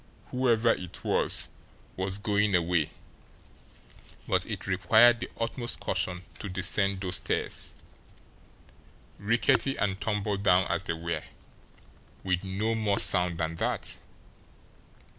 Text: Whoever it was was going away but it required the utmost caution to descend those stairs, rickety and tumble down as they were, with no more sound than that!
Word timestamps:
Whoever 0.31 0.71
it 0.71 1.03
was 1.03 1.47
was 1.95 2.17
going 2.17 2.55
away 2.55 2.89
but 4.27 4.47
it 4.47 4.65
required 4.65 5.19
the 5.19 5.29
utmost 5.39 5.79
caution 5.79 6.23
to 6.39 6.49
descend 6.49 7.01
those 7.01 7.17
stairs, 7.17 7.75
rickety 9.19 9.75
and 9.75 10.01
tumble 10.01 10.37
down 10.37 10.65
as 10.71 10.85
they 10.85 10.93
were, 10.93 11.21
with 12.23 12.43
no 12.43 12.73
more 12.73 12.97
sound 12.97 13.37
than 13.37 13.57
that! 13.57 13.99